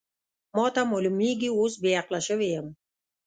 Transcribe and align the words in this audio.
ما 0.55 0.65
ته 0.75 0.81
معلومېږي 0.91 1.49
اوس 1.57 1.73
بې 1.81 1.91
عقله 2.01 2.19
شوې 2.27 2.47
یم. 2.55 2.67